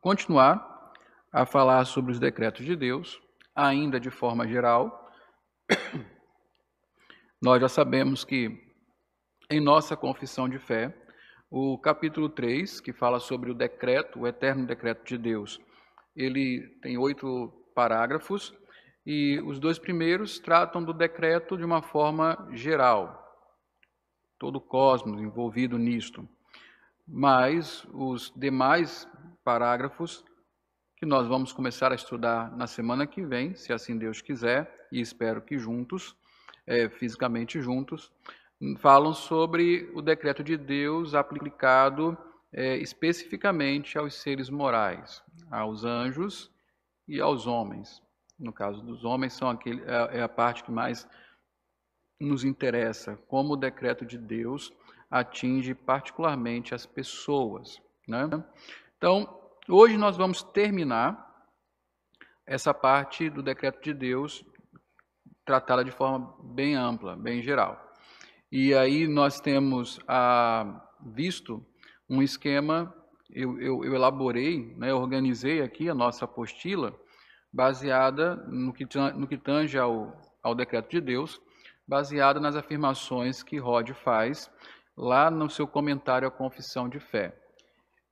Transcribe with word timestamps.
continuar 0.00 0.92
a 1.32 1.44
falar 1.44 1.84
sobre 1.84 2.12
os 2.12 2.18
decretos 2.18 2.64
de 2.64 2.76
Deus, 2.76 3.20
ainda 3.54 3.98
de 3.98 4.10
forma 4.10 4.46
geral. 4.46 5.10
Nós 7.42 7.60
já 7.60 7.68
sabemos 7.68 8.24
que 8.24 8.68
em 9.50 9.60
nossa 9.60 9.96
confissão 9.96 10.48
de 10.48 10.58
fé, 10.58 10.94
o 11.50 11.78
capítulo 11.78 12.28
3, 12.28 12.80
que 12.80 12.92
fala 12.92 13.18
sobre 13.18 13.50
o 13.50 13.54
decreto, 13.54 14.20
o 14.20 14.26
eterno 14.26 14.66
decreto 14.66 15.04
de 15.04 15.16
Deus, 15.16 15.60
ele 16.14 16.68
tem 16.82 16.98
oito 16.98 17.48
parágrafos 17.74 18.54
e 19.06 19.40
os 19.40 19.58
dois 19.58 19.78
primeiros 19.78 20.38
tratam 20.38 20.84
do 20.84 20.92
decreto 20.92 21.56
de 21.56 21.64
uma 21.64 21.80
forma 21.80 22.48
geral, 22.52 23.24
todo 24.38 24.56
o 24.56 24.60
cosmos 24.60 25.20
envolvido 25.20 25.78
nisto. 25.78 26.28
Mas 27.06 27.86
os 27.94 28.30
demais 28.36 29.08
parágrafos, 29.48 30.22
que 30.94 31.06
nós 31.06 31.26
vamos 31.26 31.54
começar 31.54 31.90
a 31.90 31.94
estudar 31.94 32.54
na 32.54 32.66
semana 32.66 33.06
que 33.06 33.24
vem, 33.24 33.54
se 33.54 33.72
assim 33.72 33.96
Deus 33.96 34.20
quiser, 34.20 34.86
e 34.92 35.00
espero 35.00 35.40
que 35.40 35.58
juntos, 35.58 36.14
é, 36.66 36.86
fisicamente 36.90 37.58
juntos, 37.58 38.12
falam 38.76 39.14
sobre 39.14 39.90
o 39.94 40.02
decreto 40.02 40.44
de 40.44 40.54
Deus 40.58 41.14
aplicado 41.14 42.14
é, 42.52 42.76
especificamente 42.76 43.96
aos 43.96 44.16
seres 44.16 44.50
morais, 44.50 45.22
aos 45.50 45.82
anjos 45.82 46.52
e 47.08 47.18
aos 47.18 47.46
homens. 47.46 48.02
No 48.38 48.52
caso 48.52 48.82
dos 48.82 49.02
homens, 49.02 49.32
são 49.32 49.48
aquele, 49.48 49.80
é, 49.86 50.18
é 50.18 50.22
a 50.22 50.28
parte 50.28 50.62
que 50.62 50.70
mais 50.70 51.08
nos 52.20 52.44
interessa, 52.44 53.16
como 53.26 53.54
o 53.54 53.56
decreto 53.56 54.04
de 54.04 54.18
Deus 54.18 54.70
atinge 55.10 55.74
particularmente 55.74 56.74
as 56.74 56.84
pessoas. 56.84 57.80
Né? 58.06 58.28
Então, 58.98 59.37
hoje 59.68 59.96
nós 59.96 60.16
vamos 60.16 60.42
terminar 60.42 61.26
essa 62.46 62.72
parte 62.72 63.28
do 63.28 63.42
decreto 63.42 63.82
de 63.82 63.92
Deus, 63.92 64.44
tratada 65.44 65.84
de 65.84 65.90
forma 65.90 66.34
bem 66.42 66.74
ampla, 66.74 67.16
bem 67.16 67.42
geral. 67.42 67.78
E 68.50 68.74
aí 68.74 69.06
nós 69.06 69.40
temos 69.40 70.00
ah, 70.08 70.82
visto 71.14 71.64
um 72.08 72.22
esquema, 72.22 72.94
eu, 73.30 73.60
eu, 73.60 73.84
eu 73.84 73.94
elaborei, 73.94 74.74
né, 74.76 74.92
organizei 74.94 75.60
aqui 75.60 75.88
a 75.90 75.94
nossa 75.94 76.24
apostila, 76.24 76.98
baseada 77.52 78.36
no 78.48 78.72
que, 78.72 78.86
no 79.14 79.26
que 79.26 79.36
tange 79.36 79.78
ao, 79.78 80.18
ao 80.42 80.54
decreto 80.54 80.90
de 80.90 81.00
Deus, 81.00 81.40
baseada 81.86 82.40
nas 82.40 82.56
afirmações 82.56 83.42
que 83.42 83.58
Rod 83.58 83.90
faz 83.90 84.50
lá 84.96 85.30
no 85.30 85.48
seu 85.48 85.66
comentário 85.66 86.26
à 86.26 86.30
confissão 86.30 86.88
de 86.88 86.98
fé. 86.98 87.38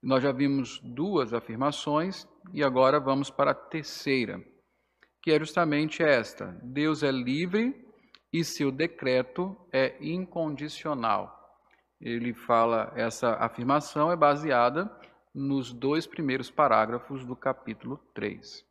Nós 0.02 0.22
já 0.22 0.32
vimos 0.32 0.80
duas 0.80 1.32
afirmações 1.32 2.28
e 2.52 2.62
agora 2.62 3.00
vamos 3.00 3.30
para 3.30 3.50
a 3.50 3.54
terceira, 3.54 4.42
que 5.22 5.32
é 5.32 5.38
justamente 5.38 6.02
esta: 6.02 6.58
Deus 6.62 7.02
é 7.02 7.10
livre 7.10 7.74
e 8.32 8.44
seu 8.44 8.70
decreto 8.70 9.56
é 9.72 9.96
incondicional. 10.00 11.34
Ele 12.00 12.34
fala, 12.34 12.92
essa 12.94 13.34
afirmação 13.36 14.12
é 14.12 14.16
baseada 14.16 14.90
nos 15.34 15.72
dois 15.72 16.06
primeiros 16.06 16.50
parágrafos 16.50 17.24
do 17.24 17.34
capítulo 17.34 17.98
3. 18.14 18.64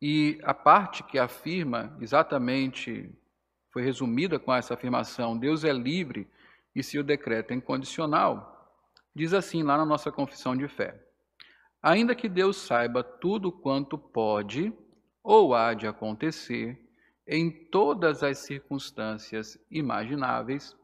E 0.00 0.38
a 0.42 0.52
parte 0.52 1.02
que 1.02 1.18
afirma 1.18 1.96
exatamente, 2.00 3.10
foi 3.72 3.82
resumida 3.82 4.38
com 4.38 4.54
essa 4.54 4.74
afirmação: 4.74 5.38
Deus 5.38 5.64
é 5.64 5.72
livre 5.72 6.28
e 6.74 6.82
seu 6.82 7.02
decreto 7.02 7.52
é 7.52 7.54
incondicional, 7.54 8.55
diz 9.16 9.32
assim 9.32 9.62
lá 9.62 9.78
na 9.78 9.86
nossa 9.86 10.12
confissão 10.12 10.54
de 10.54 10.68
fé: 10.68 11.02
Ainda 11.82 12.14
que 12.14 12.28
Deus 12.28 12.58
saiba 12.58 13.02
tudo 13.02 13.50
quanto 13.50 13.96
pode 13.96 14.70
ou 15.24 15.54
há 15.54 15.72
de 15.72 15.88
acontecer, 15.88 16.78
em 17.26 17.50
todas 17.50 18.22
as 18.22 18.38
circunstâncias 18.38 19.58
imagináveis, 19.70 20.76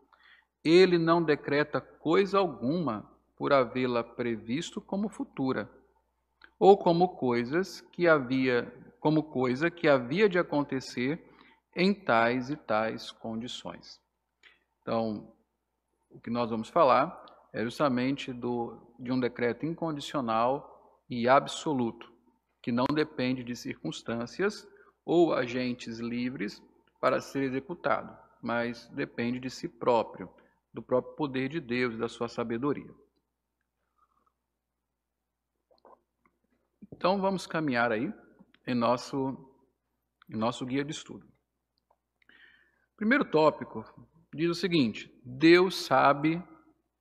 ele 0.64 0.96
não 0.96 1.22
decreta 1.22 1.80
coisa 1.80 2.38
alguma 2.38 3.08
por 3.36 3.52
havê-la 3.52 4.02
previsto 4.02 4.80
como 4.80 5.10
futura, 5.10 5.70
ou 6.58 6.76
como 6.76 7.10
coisas 7.10 7.82
que 7.92 8.08
havia, 8.08 8.72
como 8.98 9.22
coisa 9.22 9.70
que 9.70 9.86
havia 9.86 10.28
de 10.28 10.38
acontecer 10.38 11.22
em 11.76 11.92
tais 11.92 12.50
e 12.50 12.56
tais 12.56 13.12
condições. 13.12 14.00
Então, 14.80 15.32
o 16.10 16.18
que 16.18 16.30
nós 16.30 16.50
vamos 16.50 16.68
falar 16.68 17.22
é 17.52 17.62
justamente 17.62 18.32
do, 18.32 18.94
de 18.98 19.12
um 19.12 19.20
decreto 19.20 19.66
incondicional 19.66 21.02
e 21.08 21.28
absoluto, 21.28 22.10
que 22.62 22.72
não 22.72 22.86
depende 22.86 23.44
de 23.44 23.54
circunstâncias 23.54 24.66
ou 25.04 25.34
agentes 25.34 25.98
livres 25.98 26.62
para 27.00 27.20
ser 27.20 27.42
executado, 27.42 28.16
mas 28.40 28.88
depende 28.88 29.38
de 29.38 29.50
si 29.50 29.68
próprio, 29.68 30.30
do 30.72 30.82
próprio 30.82 31.14
poder 31.14 31.48
de 31.48 31.60
Deus 31.60 31.98
da 31.98 32.08
sua 32.08 32.28
sabedoria. 32.28 32.94
Então 36.92 37.20
vamos 37.20 37.46
caminhar 37.46 37.90
aí 37.90 38.12
em 38.66 38.74
nosso, 38.74 39.36
em 40.30 40.36
nosso 40.36 40.64
guia 40.64 40.84
de 40.84 40.92
estudo. 40.92 41.26
Primeiro 42.96 43.24
tópico 43.24 43.84
diz 44.32 44.48
o 44.48 44.54
seguinte: 44.54 45.12
Deus 45.24 45.84
sabe 45.84 46.40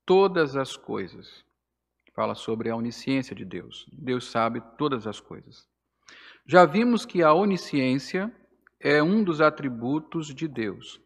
todas 0.05 0.55
as 0.55 0.75
coisas. 0.75 1.43
Fala 2.13 2.35
sobre 2.35 2.69
a 2.69 2.75
onisciência 2.75 3.35
de 3.35 3.45
Deus. 3.45 3.85
Deus 3.91 4.29
sabe 4.29 4.61
todas 4.77 5.07
as 5.07 5.19
coisas. 5.19 5.67
Já 6.45 6.65
vimos 6.65 7.05
que 7.05 7.23
a 7.23 7.33
onisciência 7.33 8.33
é 8.79 9.01
um 9.01 9.23
dos 9.23 9.41
atributos 9.41 10.33
de 10.33 10.47
Deus. 10.47 10.99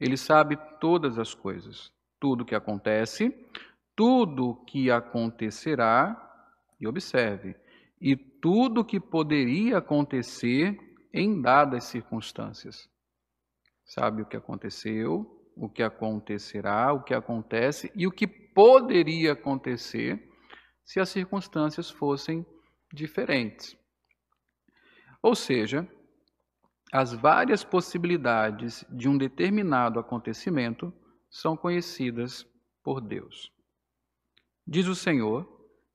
Ele 0.00 0.16
sabe 0.16 0.56
todas 0.80 1.18
as 1.18 1.34
coisas, 1.34 1.92
tudo 2.20 2.44
que 2.44 2.54
acontece, 2.54 3.34
tudo 3.94 4.62
que 4.66 4.90
acontecerá, 4.90 6.24
e 6.80 6.86
observe, 6.86 7.56
e 8.00 8.16
tudo 8.16 8.84
que 8.84 9.00
poderia 9.00 9.78
acontecer 9.78 10.78
em 11.12 11.40
dadas 11.40 11.84
circunstâncias. 11.84 12.88
Sabe 13.84 14.22
o 14.22 14.26
que 14.26 14.36
aconteceu, 14.36 15.37
o 15.58 15.68
que 15.68 15.82
acontecerá, 15.82 16.92
o 16.92 17.02
que 17.02 17.12
acontece 17.12 17.90
e 17.94 18.06
o 18.06 18.12
que 18.12 18.26
poderia 18.26 19.32
acontecer 19.32 20.30
se 20.84 21.00
as 21.00 21.08
circunstâncias 21.08 21.90
fossem 21.90 22.46
diferentes. 22.92 23.76
Ou 25.20 25.34
seja, 25.34 25.86
as 26.92 27.12
várias 27.12 27.64
possibilidades 27.64 28.84
de 28.88 29.08
um 29.08 29.18
determinado 29.18 29.98
acontecimento 29.98 30.92
são 31.28 31.56
conhecidas 31.56 32.46
por 32.82 33.00
Deus. 33.00 33.52
Diz 34.66 34.86
o 34.86 34.94
Senhor 34.94 35.46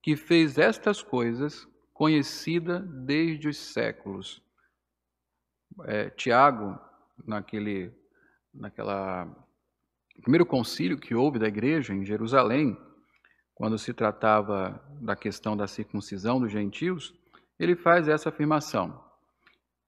que 0.01 0.15
fez 0.17 0.57
estas 0.57 1.01
coisas 1.01 1.65
conhecida 1.93 2.79
desde 2.79 3.47
os 3.47 3.57
séculos. 3.57 4.43
É, 5.85 6.09
Tiago, 6.09 6.77
naquele, 7.25 7.91
naquela 8.53 9.42
primeiro 10.21 10.45
concílio 10.45 10.97
que 10.97 11.15
houve 11.15 11.39
da 11.39 11.47
igreja 11.47 11.93
em 11.93 12.05
Jerusalém, 12.05 12.77
quando 13.55 13.77
se 13.77 13.93
tratava 13.93 14.83
da 15.01 15.15
questão 15.15 15.55
da 15.55 15.67
circuncisão 15.67 16.39
dos 16.39 16.51
gentios, 16.51 17.13
ele 17.59 17.75
faz 17.75 18.07
essa 18.07 18.29
afirmação 18.29 19.03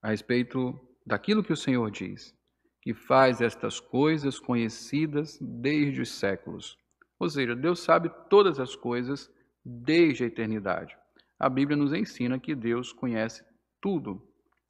a 0.01 0.09
respeito 0.09 0.79
daquilo 1.05 1.43
que 1.43 1.53
o 1.53 1.57
Senhor 1.57 1.89
diz, 1.89 2.33
que 2.81 2.93
faz 2.93 3.41
estas 3.41 3.79
coisas 3.79 4.39
conhecidas 4.39 5.39
desde 5.41 6.01
os 6.01 6.11
séculos. 6.11 6.77
Ou 7.19 7.29
seja, 7.29 7.55
Deus 7.55 7.79
sabe 7.79 8.11
todas 8.29 8.59
as 8.59 8.75
coisas 8.75 9.31
desde 9.63 10.23
a 10.23 10.27
eternidade. 10.27 10.95
A 11.39 11.49
Bíblia 11.49 11.75
nos 11.75 11.91
ensina 11.91 12.39
que 12.39 12.53
Deus 12.53 12.93
conhece 12.93 13.43
tudo, 13.81 14.21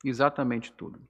exatamente 0.03 0.71
tudo. 0.71 1.01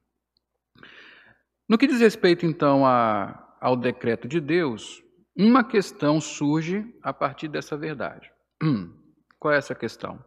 No 1.67 1.77
que 1.77 1.87
diz 1.87 1.99
respeito, 1.99 2.45
então, 2.45 2.85
a, 2.85 3.44
ao 3.59 3.75
decreto 3.75 4.27
de 4.27 4.39
Deus, 4.39 5.03
uma 5.35 5.63
questão 5.63 6.21
surge 6.21 6.85
a 7.01 7.13
partir 7.13 7.47
dessa 7.47 7.75
verdade. 7.75 8.31
Qual 9.39 9.53
é 9.53 9.57
essa 9.57 9.75
questão? 9.75 10.23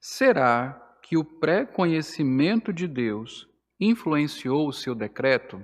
Será 0.00 0.72
que 1.02 1.16
o 1.16 1.24
pré-conhecimento 1.24 2.72
de 2.72 2.86
Deus 2.86 3.48
influenciou 3.78 4.68
o 4.68 4.72
seu 4.72 4.94
decreto? 4.94 5.60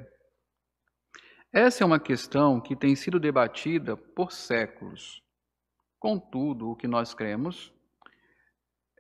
Essa 1.52 1.84
é 1.84 1.86
uma 1.86 2.00
questão 2.00 2.60
que 2.60 2.76
tem 2.76 2.94
sido 2.94 3.20
debatida 3.20 3.96
por 3.96 4.32
séculos. 4.32 5.22
Contudo, 5.98 6.70
o 6.70 6.76
que 6.76 6.86
nós 6.86 7.14
cremos 7.14 7.72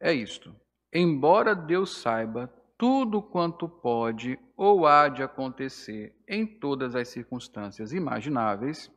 é 0.00 0.12
isto: 0.12 0.54
embora 0.92 1.54
Deus 1.54 1.98
saiba 1.98 2.46
tudo 2.78 3.22
quanto 3.22 3.68
pode 3.68 4.38
ou 4.56 4.86
há 4.86 5.08
de 5.08 5.22
acontecer 5.22 6.14
em 6.28 6.46
todas 6.46 6.94
as 6.94 7.08
circunstâncias 7.08 7.92
imagináveis, 7.92 8.90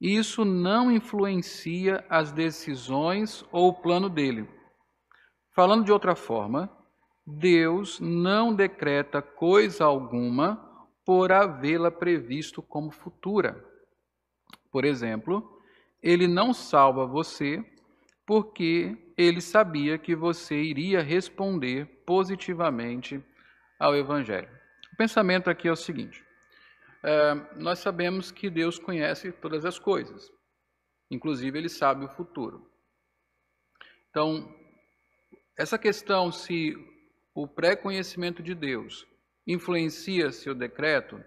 isso 0.00 0.44
não 0.44 0.90
influencia 0.90 2.04
as 2.08 2.32
decisões 2.32 3.44
ou 3.50 3.68
o 3.68 3.74
plano 3.74 4.08
dele 4.08 4.46
Falando 5.56 5.86
de 5.86 5.90
outra 5.90 6.14
forma, 6.14 6.70
Deus 7.26 7.98
não 7.98 8.54
decreta 8.54 9.22
coisa 9.22 9.86
alguma 9.86 10.62
por 11.02 11.32
havê-la 11.32 11.90
previsto 11.90 12.60
como 12.60 12.90
futura. 12.90 13.64
Por 14.70 14.84
exemplo, 14.84 15.58
ele 16.02 16.28
não 16.28 16.52
salva 16.52 17.06
você 17.06 17.64
porque 18.26 19.14
ele 19.16 19.40
sabia 19.40 19.96
que 19.96 20.14
você 20.14 20.62
iria 20.62 21.00
responder 21.00 21.95
positivamente 22.06 23.22
ao 23.78 23.94
Evangelho. 23.94 24.48
O 24.92 24.96
pensamento 24.96 25.50
aqui 25.50 25.68
é 25.68 25.72
o 25.72 25.76
seguinte: 25.76 26.24
é, 27.02 27.34
nós 27.56 27.80
sabemos 27.80 28.30
que 28.30 28.48
Deus 28.48 28.78
conhece 28.78 29.32
todas 29.32 29.64
as 29.64 29.78
coisas, 29.78 30.30
inclusive 31.10 31.58
ele 31.58 31.68
sabe 31.68 32.04
o 32.04 32.08
futuro. 32.08 32.70
Então, 34.08 34.48
essa 35.58 35.78
questão 35.78 36.32
se 36.32 36.74
o 37.34 37.46
pré-conhecimento 37.46 38.42
de 38.42 38.54
Deus 38.54 39.06
influencia 39.46 40.32
seu 40.32 40.54
decreto 40.54 41.22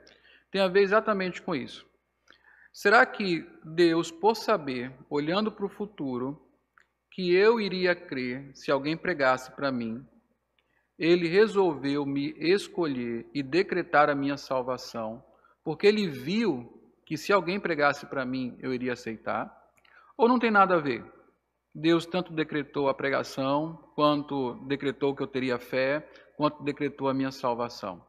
tem 0.52 0.62
a 0.62 0.68
ver 0.68 0.82
exatamente 0.82 1.42
com 1.42 1.54
isso. 1.54 1.88
Será 2.74 3.06
que 3.06 3.48
Deus, 3.64 4.12
por 4.12 4.36
saber, 4.36 4.94
olhando 5.10 5.52
para 5.52 5.66
o 5.66 5.70
futuro, 5.70 6.40
que 7.12 7.34
eu 7.34 7.60
iria 7.60 7.96
crer 7.96 8.56
se 8.56 8.72
alguém 8.72 8.96
pregasse 8.96 9.52
para 9.52 9.72
mim, 9.72 10.08
ele 11.00 11.30
resolveu 11.30 12.06
me 12.06 12.36
escolher 12.38 13.26
e 13.34 13.42
decretar 13.42 14.10
a 14.10 14.16
minha 14.16 14.36
salvação, 14.36 15.24
porque 15.64 15.88
ele 15.88 16.10
viu 16.10 16.78
que 17.06 17.16
se 17.16 17.32
alguém 17.32 17.58
pregasse 17.58 18.06
para 18.06 18.26
mim, 18.26 18.58
eu 18.60 18.74
iria 18.74 18.92
aceitar? 18.92 19.50
Ou 20.18 20.28
não 20.28 20.38
tem 20.38 20.52
nada 20.52 20.76
a 20.76 20.80
ver? 20.80 21.06
Deus 21.74 22.06
tanto 22.06 22.34
decretou 22.34 22.90
a 22.90 22.94
pregação, 22.94 23.78
quanto 23.96 24.56
decretou 24.68 25.16
que 25.16 25.24
eu 25.24 25.28
teria 25.28 25.58
fé, 25.58 26.06
quanto 26.36 26.62
decretou 26.64 27.08
a 27.08 27.14
minha 27.14 27.32
salvação. 27.32 28.06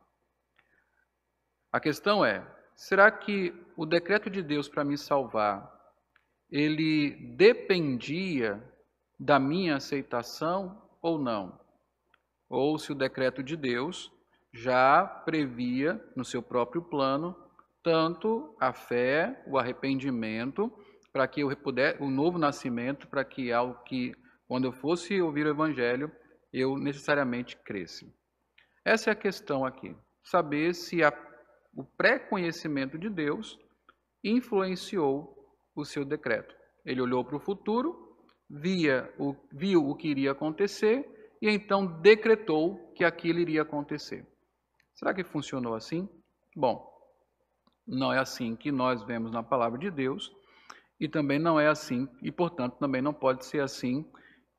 A 1.73 1.79
questão 1.79 2.25
é: 2.25 2.45
será 2.75 3.09
que 3.11 3.55
o 3.77 3.87
decreto 3.87 4.29
de 4.29 4.43
Deus 4.43 4.69
para 4.69 4.83
me 4.83 4.99
salvar, 4.99 5.71
ele 6.51 7.35
dependia 7.37 8.61
da 9.19 9.39
minha 9.39 9.77
aceitação 9.77 10.83
ou 11.01 11.19
não? 11.19 11.60
Ou 12.51 12.77
se 12.77 12.91
o 12.91 12.97
decreto 12.97 13.45
de 13.45 13.57
Deus 13.57 14.13
já 14.53 15.07
previa 15.25 16.05
no 16.17 16.25
seu 16.25 16.43
próprio 16.43 16.83
plano 16.83 17.37
tanto 17.83 18.55
a 18.61 18.73
fé, 18.73 19.43
o 19.47 19.57
arrependimento, 19.57 20.71
para 21.13 21.27
que 21.29 21.41
eu 21.41 21.57
puder, 21.57 21.97
o 22.03 22.11
novo 22.11 22.39
nascimento, 22.39 23.07
para 23.07 23.25
que 23.25 23.53
algo 23.53 23.81
que 23.85 24.13
quando 24.47 24.65
eu 24.65 24.73
fosse 24.73 25.21
ouvir 25.23 25.47
o 25.47 25.51
evangelho, 25.51 26.11
eu 26.53 26.77
necessariamente 26.77 27.57
cresce. 27.57 28.13
Essa 28.85 29.11
é 29.11 29.13
a 29.13 29.17
questão 29.17 29.65
aqui. 29.65 29.97
Saber 30.25 30.75
se 30.75 31.05
a, 31.05 31.13
o 31.73 31.85
pré-conhecimento 31.85 32.99
de 32.99 33.09
Deus 33.09 33.59
influenciou 34.25 35.37
o 35.75 35.85
seu 35.85 36.05
decreto. 36.05 36.55
Ele 36.85 37.01
olhou 37.01 37.25
para 37.25 37.37
o 37.37 37.41
futuro 37.41 38.17
via 38.49 39.13
o, 39.17 39.37
viu 39.53 39.89
o 39.89 39.95
que 39.95 40.09
iria 40.09 40.33
acontecer 40.33 41.20
e 41.41 41.49
então 41.49 41.87
decretou 42.01 42.93
que 42.95 43.05
aquilo 43.05 43.39
iria 43.39 43.63
acontecer. 43.63 44.27
Será 44.95 45.15
que 45.15 45.25
funcionou 45.25 45.75
assim? 45.75 46.09
Bom, 46.55 46.87
não 47.87 48.13
é 48.13 48.19
assim 48.19 48.55
que 48.55 48.71
nós 48.71 49.03
vemos 49.03 49.33
na 49.33 49.43
palavra 49.43 49.79
de 49.79 49.91
Deus 49.91 50.31
e 50.99 51.09
também 51.09 51.39
não 51.39 51.59
é 51.59 51.67
assim, 51.67 52.09
e 52.23 52.31
portanto 52.31 52.77
também 52.79 53.01
não 53.01 53.15
pode 53.15 53.47
ser 53.47 53.61
assim 53.61 54.05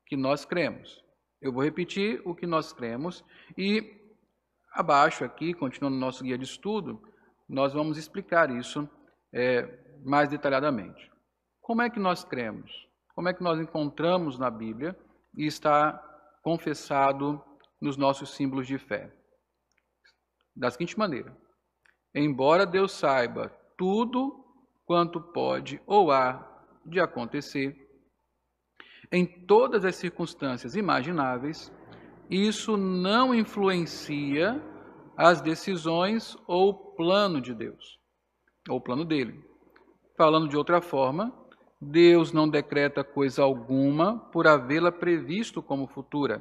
que 0.06 0.16
nós 0.16 0.44
cremos. 0.44 1.02
Eu 1.40 1.52
vou 1.52 1.62
repetir 1.62 2.20
o 2.24 2.34
que 2.34 2.46
nós 2.46 2.72
cremos 2.72 3.24
e 3.56 4.00
abaixo 4.72 5.24
aqui, 5.24 5.54
continuando 5.54 5.96
nosso 5.96 6.24
guia 6.24 6.36
de 6.36 6.44
estudo, 6.44 7.00
nós 7.48 7.72
vamos 7.72 7.98
explicar 7.98 8.50
isso 8.50 8.88
é, 9.32 9.62
mais 10.04 10.28
detalhadamente. 10.28 11.10
Como 11.60 11.82
é 11.82 11.90
que 11.90 12.00
nós 12.00 12.24
cremos? 12.24 12.70
Como 13.14 13.28
é 13.28 13.34
que 13.34 13.42
nós 13.42 13.60
encontramos 13.60 14.38
na 14.38 14.50
Bíblia 14.50 14.96
e 15.36 15.46
está 15.46 16.11
confessado 16.42 17.42
nos 17.80 17.96
nossos 17.96 18.34
símbolos 18.34 18.66
de 18.66 18.76
fé? 18.78 19.10
Da 20.54 20.70
seguinte 20.70 20.98
maneira: 20.98 21.36
embora 22.14 22.66
Deus 22.66 22.92
saiba 22.92 23.48
tudo 23.78 24.44
quanto 24.84 25.20
pode 25.20 25.80
ou 25.86 26.10
há 26.10 26.48
de 26.84 27.00
acontecer, 27.00 27.76
em 29.10 29.26
todas 29.46 29.84
as 29.84 29.96
circunstâncias 29.96 30.74
imagináveis, 30.74 31.72
isso 32.30 32.76
não 32.76 33.34
influencia 33.34 34.60
as 35.16 35.40
decisões 35.40 36.36
ou 36.46 36.94
plano 36.94 37.40
de 37.40 37.54
Deus, 37.54 37.98
ou 38.68 38.80
plano 38.80 39.04
dele. 39.04 39.42
Falando 40.16 40.48
de 40.48 40.56
outra 40.56 40.80
forma, 40.80 41.41
Deus 41.84 42.32
não 42.32 42.48
decreta 42.48 43.02
coisa 43.02 43.42
alguma 43.42 44.16
por 44.16 44.46
havê-la 44.46 44.92
previsto 44.92 45.60
como 45.60 45.88
futura. 45.88 46.40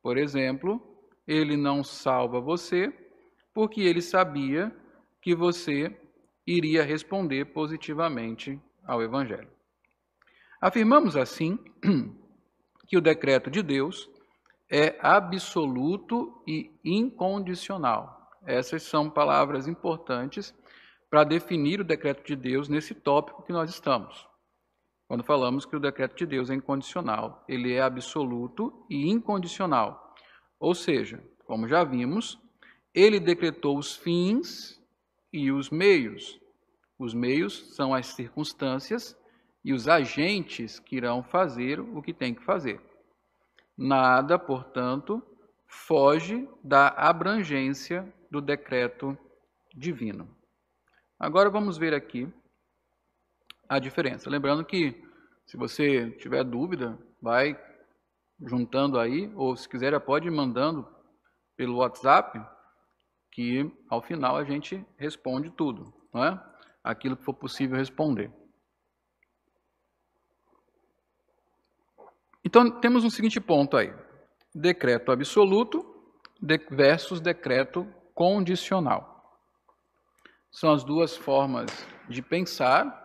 Por 0.00 0.16
exemplo, 0.16 0.80
ele 1.26 1.56
não 1.56 1.82
salva 1.82 2.40
você 2.40 2.94
porque 3.52 3.80
ele 3.80 4.00
sabia 4.00 4.72
que 5.20 5.34
você 5.34 5.92
iria 6.46 6.84
responder 6.84 7.46
positivamente 7.46 8.60
ao 8.86 9.02
Evangelho. 9.02 9.50
Afirmamos 10.60 11.16
assim 11.16 11.58
que 12.86 12.96
o 12.96 13.00
decreto 13.00 13.50
de 13.50 13.60
Deus 13.60 14.08
é 14.70 14.96
absoluto 15.00 16.40
e 16.46 16.70
incondicional. 16.84 18.30
Essas 18.46 18.84
são 18.84 19.10
palavras 19.10 19.66
importantes 19.66 20.54
para 21.10 21.24
definir 21.24 21.80
o 21.80 21.84
decreto 21.84 22.24
de 22.24 22.36
Deus 22.36 22.68
nesse 22.68 22.94
tópico 22.94 23.42
que 23.42 23.52
nós 23.52 23.68
estamos. 23.68 24.27
Quando 25.08 25.24
falamos 25.24 25.64
que 25.64 25.74
o 25.74 25.80
decreto 25.80 26.14
de 26.16 26.26
Deus 26.26 26.50
é 26.50 26.54
incondicional, 26.54 27.42
ele 27.48 27.72
é 27.72 27.80
absoluto 27.80 28.84
e 28.90 29.08
incondicional. 29.08 30.14
Ou 30.60 30.74
seja, 30.74 31.24
como 31.46 31.66
já 31.66 31.82
vimos, 31.82 32.38
ele 32.94 33.18
decretou 33.18 33.78
os 33.78 33.96
fins 33.96 34.78
e 35.32 35.50
os 35.50 35.70
meios. 35.70 36.38
Os 36.98 37.14
meios 37.14 37.74
são 37.74 37.94
as 37.94 38.08
circunstâncias 38.08 39.16
e 39.64 39.72
os 39.72 39.88
agentes 39.88 40.78
que 40.78 40.96
irão 40.96 41.22
fazer 41.22 41.80
o 41.80 42.02
que 42.02 42.12
tem 42.12 42.34
que 42.34 42.44
fazer. 42.44 42.78
Nada, 43.76 44.38
portanto, 44.38 45.22
foge 45.66 46.46
da 46.62 46.88
abrangência 46.88 48.12
do 48.30 48.42
decreto 48.42 49.16
divino. 49.74 50.28
Agora 51.18 51.48
vamos 51.48 51.78
ver 51.78 51.94
aqui 51.94 52.30
a 53.68 53.78
diferença. 53.78 54.30
Lembrando 54.30 54.64
que, 54.64 55.04
se 55.44 55.56
você 55.56 56.10
tiver 56.12 56.42
dúvida, 56.44 56.98
vai 57.20 57.58
juntando 58.40 58.98
aí, 58.98 59.32
ou 59.34 59.56
se 59.56 59.68
quiser, 59.68 59.98
pode 60.00 60.28
ir 60.28 60.30
mandando 60.30 60.88
pelo 61.56 61.78
WhatsApp, 61.78 62.40
que 63.32 63.70
ao 63.88 64.00
final 64.00 64.36
a 64.36 64.44
gente 64.44 64.84
responde 64.96 65.50
tudo, 65.50 65.92
não 66.12 66.24
é? 66.24 66.42
Aquilo 66.82 67.16
que 67.16 67.24
for 67.24 67.34
possível 67.34 67.76
responder. 67.76 68.32
Então, 72.44 72.70
temos 72.80 73.04
um 73.04 73.10
seguinte 73.10 73.40
ponto 73.40 73.76
aí: 73.76 73.92
decreto 74.54 75.12
absoluto 75.12 75.84
versus 76.70 77.20
decreto 77.20 77.86
condicional. 78.14 79.18
São 80.50 80.72
as 80.72 80.82
duas 80.82 81.16
formas 81.16 81.70
de 82.08 82.22
pensar 82.22 83.04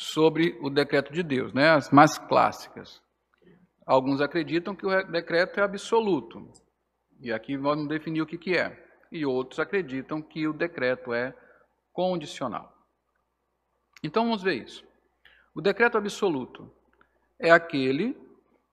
sobre 0.00 0.58
o 0.62 0.70
decreto 0.70 1.12
de 1.12 1.22
Deus, 1.22 1.52
né? 1.52 1.68
as 1.68 1.90
mais 1.90 2.16
clássicas. 2.16 3.02
Alguns 3.86 4.22
acreditam 4.22 4.74
que 4.74 4.86
o 4.86 5.02
decreto 5.10 5.60
é 5.60 5.62
absoluto, 5.62 6.50
e 7.20 7.30
aqui 7.30 7.54
vamos 7.54 7.86
definir 7.86 8.22
o 8.22 8.26
que, 8.26 8.38
que 8.38 8.56
é. 8.56 8.82
E 9.12 9.26
outros 9.26 9.60
acreditam 9.60 10.22
que 10.22 10.48
o 10.48 10.54
decreto 10.54 11.12
é 11.12 11.36
condicional. 11.92 12.74
Então 14.02 14.24
vamos 14.24 14.42
ver 14.42 14.54
isso. 14.54 14.82
O 15.54 15.60
decreto 15.60 15.98
absoluto 15.98 16.72
é 17.38 17.50
aquele 17.50 18.16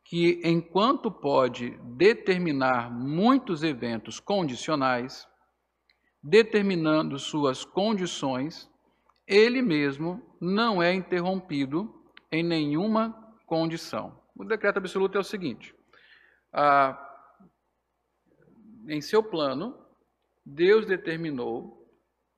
que, 0.05 0.39
enquanto 0.45 1.11
pode 1.11 1.71
determinar 1.97 2.89
muitos 2.89 3.63
eventos 3.63 4.17
condicionais, 4.17 5.27
determinando 6.23 7.19
suas 7.19 7.65
condições, 7.65 8.71
ele 9.27 9.61
mesmo 9.61 10.21
não 10.39 10.81
é 10.81 10.93
interrompido 10.93 11.93
em 12.31 12.43
nenhuma 12.43 13.35
condição. 13.45 14.17
O 14.35 14.43
decreto 14.43 14.77
absoluto 14.77 15.17
é 15.17 15.21
o 15.21 15.23
seguinte: 15.23 15.75
ah, 16.53 16.97
em 18.87 19.01
seu 19.01 19.21
plano, 19.21 19.77
Deus 20.45 20.85
determinou 20.85 21.85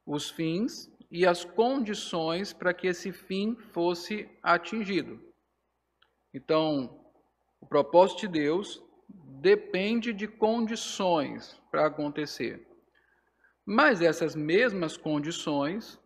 os 0.06 0.30
fins 0.32 0.92
e 1.12 1.26
as 1.26 1.44
condições 1.44 2.54
para 2.54 2.74
que 2.74 2.88
esse 2.88 3.12
fim 3.12 3.56
fosse 3.56 4.30
atingido. 4.42 5.20
Então, 6.34 7.04
o 7.60 7.68
propósito 7.68 8.22
de 8.22 8.28
Deus 8.28 8.82
depende 9.08 10.14
de 10.14 10.28
condições 10.28 11.60
para 11.72 11.88
acontecer. 11.88 12.68
Mas 13.66 14.02
essas 14.02 14.36
mesmas 14.36 14.98
condições, 14.98 15.99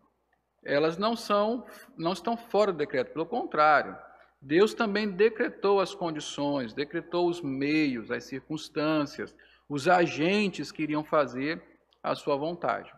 elas 0.64 0.96
não 0.96 1.14
são 1.14 1.64
não 1.96 2.12
estão 2.12 2.36
fora 2.36 2.72
do 2.72 2.78
decreto, 2.78 3.12
pelo 3.12 3.26
contrário. 3.26 3.96
Deus 4.40 4.74
também 4.74 5.10
decretou 5.10 5.80
as 5.80 5.94
condições, 5.94 6.74
decretou 6.74 7.28
os 7.28 7.40
meios, 7.40 8.10
as 8.10 8.24
circunstâncias, 8.24 9.34
os 9.68 9.88
agentes 9.88 10.70
que 10.70 10.82
iriam 10.82 11.02
fazer 11.02 11.62
a 12.02 12.14
sua 12.14 12.36
vontade. 12.36 12.92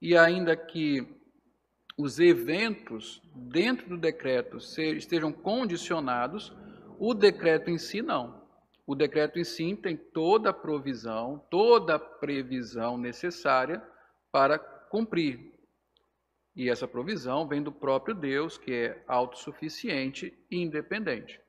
E 0.00 0.16
ainda 0.16 0.54
que 0.54 1.06
os 1.96 2.20
eventos 2.20 3.22
dentro 3.34 3.88
do 3.88 3.96
decreto 3.96 4.58
estejam 4.58 5.32
condicionados, 5.32 6.54
o 6.98 7.14
decreto 7.14 7.70
em 7.70 7.78
si 7.78 8.02
não. 8.02 8.46
O 8.86 8.94
decreto 8.94 9.38
em 9.38 9.44
si 9.44 9.74
tem 9.74 9.96
toda 9.96 10.50
a 10.50 10.52
provisão, 10.52 11.44
toda 11.50 11.96
a 11.96 11.98
previsão 11.98 12.96
necessária 12.96 13.82
para 14.30 14.58
cumprir. 14.58 15.57
E 16.58 16.68
essa 16.68 16.88
provisão 16.88 17.46
vem 17.46 17.62
do 17.62 17.70
próprio 17.70 18.12
Deus, 18.12 18.58
que 18.58 18.74
é 18.74 19.04
autossuficiente 19.06 20.36
e 20.50 20.56
independente. 20.56 21.40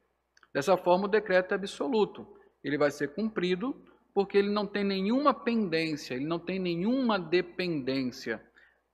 Dessa 0.54 0.78
forma, 0.78 1.06
o 1.06 1.10
decreto 1.10 1.52
é 1.52 1.56
absoluto. 1.56 2.28
Ele 2.64 2.78
vai 2.78 2.92
ser 2.92 3.16
cumprido 3.16 3.76
porque 4.14 4.38
ele 4.38 4.52
não 4.52 4.68
tem 4.68 4.84
nenhuma 4.84 5.34
pendência, 5.34 6.14
ele 6.14 6.26
não 6.26 6.38
tem 6.38 6.60
nenhuma 6.60 7.18
dependência. 7.18 8.40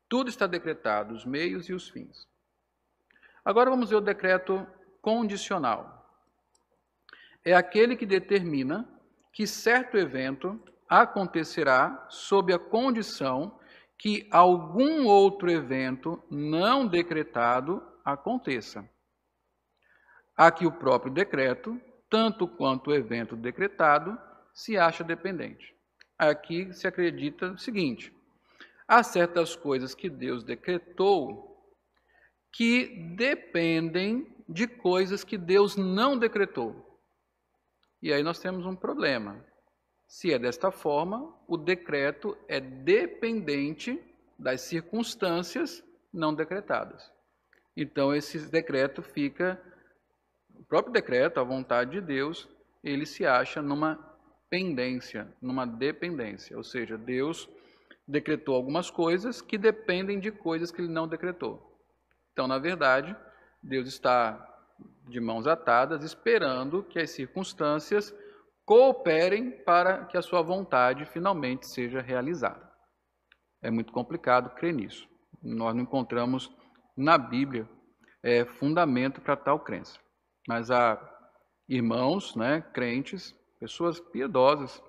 Tudo 0.08 0.30
está 0.30 0.48
decretado, 0.48 1.14
os 1.14 1.26
meios 1.26 1.68
e 1.68 1.74
os 1.74 1.90
fins. 1.90 2.26
Agora 3.44 3.70
vamos 3.70 3.90
ver 3.90 3.98
o 3.98 4.02
decreto 4.02 4.66
condicional. 5.02 6.10
É 7.44 7.54
aquele 7.54 7.98
que 7.98 8.06
determina 8.06 8.88
que 9.34 9.46
certo 9.46 9.98
evento 9.98 10.64
acontecerá 10.88 12.08
sob 12.10 12.54
a 12.54 12.60
condição 12.60 13.60
que 13.98 14.28
algum 14.32 15.06
outro 15.06 15.50
evento 15.50 16.22
não 16.30 16.86
decretado 16.86 17.82
aconteça. 18.04 18.88
Aqui 20.36 20.66
o 20.66 20.72
próprio 20.72 21.14
decreto, 21.14 21.80
tanto 22.10 22.48
quanto 22.48 22.90
o 22.90 22.94
evento 22.94 23.36
decretado, 23.36 24.18
se 24.54 24.78
acha 24.78 25.04
dependente. 25.04 25.74
Aqui 26.18 26.74
se 26.74 26.88
acredita 26.88 27.52
o 27.52 27.58
seguinte: 27.58 28.14
há 28.88 29.02
certas 29.02 29.56
coisas 29.56 29.96
que 29.96 30.10
Deus 30.10 30.44
decretou 30.44 31.56
que 32.52 33.14
dependem 33.18 34.34
de 34.48 34.68
coisas 34.68 35.24
que 35.24 35.38
Deus 35.38 35.76
não 35.76 36.18
decretou. 36.18 37.02
E 38.02 38.14
aí 38.14 38.24
nós 38.24 38.40
temos 38.40 38.66
um 38.66 38.76
problema. 38.76 39.44
Se 40.08 40.32
é 40.32 40.40
desta 40.40 40.72
forma, 40.72 41.34
o 41.48 41.58
decreto 41.58 42.38
é 42.48 42.60
dependente 42.60 44.02
das 44.38 44.62
circunstâncias 44.62 45.84
não 46.14 46.34
decretadas. 46.34 47.12
Então, 47.76 48.14
esse 48.14 48.40
decreto 48.50 49.02
fica, 49.02 49.62
o 50.54 50.64
próprio 50.64 50.94
decreto, 50.94 51.40
a 51.40 51.44
vontade 51.44 51.92
de 51.92 52.02
Deus, 52.02 52.48
ele 52.84 53.06
se 53.06 53.26
acha 53.26 53.62
numa 53.62 54.00
pendência, 54.50 55.28
numa 55.42 55.66
dependência. 55.66 56.56
Ou 56.56 56.64
seja, 56.64 56.98
Deus 56.98 57.50
decretou 58.08 58.56
algumas 58.56 58.90
coisas 58.90 59.42
que 59.42 59.58
dependem 59.58 60.20
de 60.20 60.32
coisas 60.32 60.72
que 60.72 60.82
ele 60.82 60.92
não 60.92 61.08
decretou. 61.08 61.76
Então, 62.32 62.48
na 62.48 62.60
verdade, 62.60 63.16
Deus 63.62 63.88
está 63.88 64.52
de 65.08 65.20
mãos 65.20 65.48
atadas, 65.48 66.04
esperando 66.04 66.84
que 66.84 67.00
as 67.00 67.10
circunstâncias 67.10 68.14
cooperem 68.66 69.52
para 69.52 70.06
que 70.06 70.18
a 70.18 70.22
sua 70.22 70.42
vontade 70.42 71.06
finalmente 71.06 71.68
seja 71.68 72.02
realizada. 72.02 72.72
É 73.62 73.70
muito 73.70 73.94
complicado 73.94 74.54
crer 74.56 74.74
nisso. 74.74 75.08
Nós 75.42 75.76
não 75.76 75.84
encontramos 75.84 76.52
na 76.98 77.18
Bíblia 77.18 77.70
é, 78.24 78.44
fundamento 78.46 79.22
para 79.22 79.36
tal 79.36 79.60
crença. 79.60 80.00
Mas 80.48 80.72
há 80.72 81.00
irmãos, 81.70 82.36
né, 82.36 82.62
crentes, 82.74 83.36
pessoas 83.60 84.00
piedosas, 84.00 84.82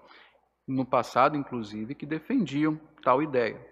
no 0.67 0.85
passado 0.85 1.37
inclusive, 1.37 1.95
que 1.95 2.07
defendiam 2.07 2.81
tal 3.03 3.23
ideia. 3.23 3.65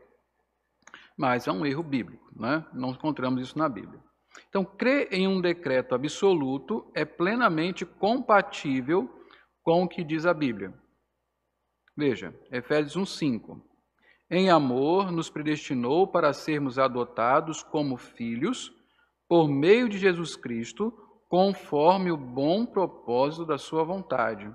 Mas 1.16 1.46
é 1.46 1.52
um 1.52 1.64
erro 1.64 1.82
bíblico, 1.82 2.30
né? 2.34 2.64
não 2.73 2.90
encontramos 2.90 3.42
isso 3.42 3.58
na 3.58 3.68
Bíblia. 3.68 4.02
Então, 4.49 4.64
crer 4.64 5.08
em 5.12 5.28
um 5.28 5.40
decreto 5.40 5.94
absoluto 5.94 6.90
é 6.94 7.04
plenamente 7.04 7.84
compatível 7.84 9.24
com 9.64 9.83
o 9.83 9.88
que 9.88 10.04
diz 10.04 10.26
a 10.26 10.35
Bíblia. 10.35 10.73
Veja, 11.97 12.38
Efésios 12.52 12.97
1:5. 12.97 13.61
Em 14.30 14.50
amor 14.50 15.11
nos 15.11 15.30
predestinou 15.30 16.06
para 16.06 16.33
sermos 16.33 16.78
adotados 16.78 17.62
como 17.62 17.97
filhos 17.97 18.73
por 19.28 19.49
meio 19.49 19.88
de 19.88 19.99
Jesus 19.99 20.37
Cristo, 20.37 20.92
conforme 21.28 22.12
o 22.12 22.16
bom 22.16 22.66
propósito 22.66 23.47
da 23.47 23.56
sua 23.56 23.83
vontade. 23.83 24.54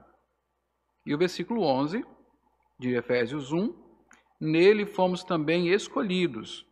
E 1.06 1.14
o 1.14 1.18
versículo 1.18 1.64
11 1.64 2.06
de 2.80 2.94
Efésios 2.96 3.52
1, 3.52 3.74
nele 4.40 4.86
fomos 4.86 5.24
também 5.24 5.70
escolhidos, 5.70 6.66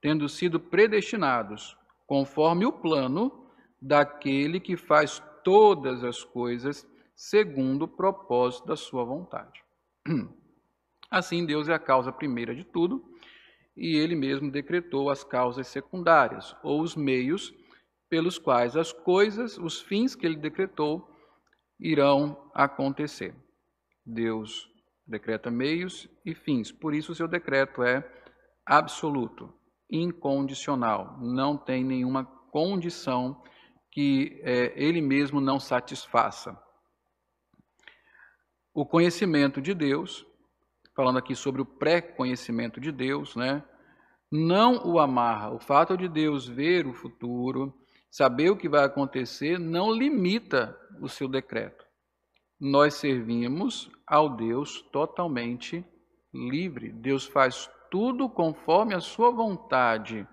tendo 0.00 0.28
sido 0.28 0.58
predestinados, 0.58 1.76
conforme 2.06 2.66
o 2.66 2.72
plano 2.72 3.48
daquele 3.80 4.58
que 4.58 4.76
faz 4.76 5.22
todas 5.42 6.02
as 6.02 6.24
coisas 6.24 6.86
segundo 7.14 7.82
o 7.82 7.88
propósito 7.88 8.66
da 8.66 8.76
sua 8.76 9.04
vontade. 9.04 9.62
Assim, 11.10 11.46
Deus 11.46 11.68
é 11.68 11.74
a 11.74 11.78
causa 11.78 12.12
primeira 12.12 12.54
de 12.54 12.64
tudo, 12.64 13.04
e 13.76 13.96
ele 13.96 14.14
mesmo 14.14 14.50
decretou 14.50 15.10
as 15.10 15.22
causas 15.22 15.68
secundárias, 15.68 16.56
ou 16.62 16.80
os 16.80 16.96
meios 16.96 17.52
pelos 18.08 18.38
quais 18.38 18.76
as 18.76 18.92
coisas, 18.92 19.58
os 19.58 19.80
fins 19.80 20.14
que 20.14 20.26
ele 20.26 20.36
decretou, 20.36 21.08
irão 21.78 22.50
acontecer. 22.54 23.34
Deus 24.04 24.68
decreta 25.06 25.50
meios 25.50 26.08
e 26.24 26.34
fins, 26.34 26.72
por 26.72 26.94
isso 26.94 27.12
o 27.12 27.14
seu 27.14 27.28
decreto 27.28 27.82
é 27.82 28.08
absoluto, 28.66 29.52
incondicional, 29.90 31.18
não 31.20 31.56
tem 31.56 31.84
nenhuma 31.84 32.24
condição 32.50 33.42
que 33.90 34.40
é, 34.42 34.72
ele 34.76 35.00
mesmo 35.00 35.40
não 35.40 35.60
satisfaça 35.60 36.58
o 38.74 38.84
conhecimento 38.84 39.62
de 39.62 39.72
Deus, 39.72 40.26
falando 40.96 41.18
aqui 41.18 41.36
sobre 41.36 41.62
o 41.62 41.64
pré-conhecimento 41.64 42.80
de 42.80 42.90
Deus, 42.90 43.36
né? 43.36 43.62
Não 44.30 44.84
o 44.84 44.98
amarra. 44.98 45.52
O 45.52 45.60
fato 45.60 45.96
de 45.96 46.08
Deus 46.08 46.48
ver 46.48 46.84
o 46.86 46.92
futuro, 46.92 47.72
saber 48.10 48.50
o 48.50 48.56
que 48.56 48.68
vai 48.68 48.84
acontecer, 48.84 49.60
não 49.60 49.92
limita 49.92 50.76
o 51.00 51.08
seu 51.08 51.28
decreto. 51.28 51.84
Nós 52.60 52.94
servimos 52.94 53.90
ao 54.04 54.36
Deus 54.36 54.82
totalmente 54.90 55.84
livre. 56.32 56.90
Deus 56.90 57.26
faz 57.26 57.70
tudo 57.90 58.28
conforme 58.28 58.92
a 58.92 59.00
sua 59.00 59.30
vontade, 59.30 60.26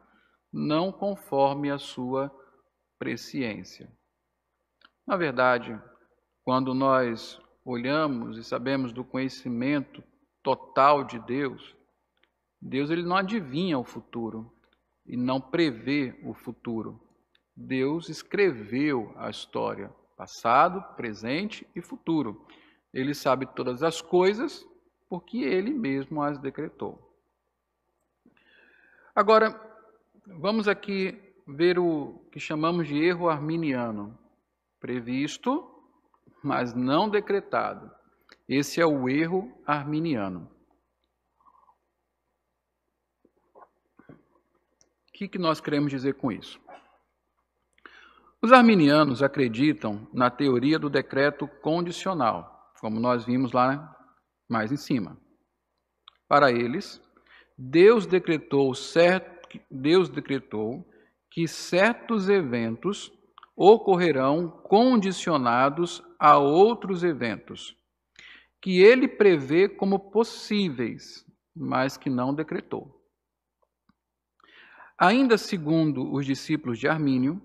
não 0.51 0.91
conforme 0.91 1.69
a 1.69 1.77
sua 1.77 2.31
presciência. 2.97 3.91
Na 5.05 5.15
verdade, 5.15 5.79
quando 6.43 6.73
nós 6.73 7.39
olhamos 7.63 8.37
e 8.37 8.43
sabemos 8.43 8.91
do 8.91 9.03
conhecimento 9.03 10.03
total 10.41 11.03
de 11.03 11.19
Deus, 11.19 11.75
Deus 12.59 12.89
ele 12.89 13.03
não 13.03 13.15
adivinha 13.15 13.77
o 13.77 13.83
futuro 13.83 14.51
e 15.05 15.17
não 15.17 15.39
prevê 15.39 16.19
o 16.23 16.33
futuro. 16.33 17.01
Deus 17.55 18.09
escreveu 18.09 19.13
a 19.17 19.29
história, 19.29 19.89
passado, 20.15 20.81
presente 20.95 21.67
e 21.75 21.81
futuro. 21.81 22.45
Ele 22.93 23.13
sabe 23.13 23.45
todas 23.45 23.83
as 23.83 24.01
coisas 24.01 24.65
porque 25.09 25.39
ele 25.39 25.71
mesmo 25.71 26.21
as 26.21 26.37
decretou. 26.37 27.11
Agora, 29.13 29.59
vamos 30.25 30.67
aqui 30.67 31.19
ver 31.47 31.77
o 31.77 32.25
que 32.31 32.39
chamamos 32.39 32.87
de 32.87 32.97
erro 32.97 33.27
arminiano, 33.27 34.17
previsto 34.79 35.70
mas 36.43 36.73
não 36.73 37.09
decretado. 37.09 37.91
Esse 38.47 38.81
é 38.81 38.85
o 38.85 39.07
erro 39.07 39.51
arminiano. 39.65 40.49
O 44.09 45.13
que, 45.13 45.27
que 45.27 45.37
nós 45.37 45.61
queremos 45.61 45.91
dizer 45.91 46.15
com 46.15 46.31
isso? 46.31 46.59
Os 48.41 48.51
arminianos 48.51 49.21
acreditam 49.21 50.07
na 50.11 50.31
teoria 50.31 50.79
do 50.79 50.89
decreto 50.89 51.47
condicional, 51.47 52.73
como 52.79 52.99
nós 52.99 53.23
vimos 53.23 53.51
lá 53.51 53.95
mais 54.49 54.71
em 54.71 54.77
cima. 54.77 55.15
Para 56.27 56.51
eles, 56.51 56.99
Deus 57.55 58.07
decretou, 58.07 58.73
certo, 58.73 59.59
Deus 59.69 60.09
decretou 60.09 60.83
que 61.29 61.47
certos 61.47 62.27
eventos 62.27 63.11
ocorrerão 63.55 64.49
condicionados 64.49 66.01
a 66.21 66.37
outros 66.37 67.03
eventos. 67.03 67.75
que 68.63 68.79
ele 68.79 69.07
prevê 69.07 69.67
como 69.67 69.97
possíveis, 69.97 71.25
mas 71.55 71.97
que 71.97 72.11
não 72.11 72.31
decretou. 72.31 72.95
Ainda 74.95 75.35
segundo 75.35 76.13
os 76.13 76.23
discípulos 76.23 76.77
de 76.77 76.87
Armínio, 76.87 77.41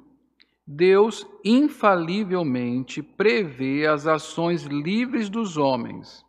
Deus 0.67 1.27
infalivelmente 1.43 3.03
prevê 3.03 3.87
as 3.87 4.07
ações 4.07 4.65
livres 4.65 5.31
dos 5.31 5.57
homens, 5.57 6.23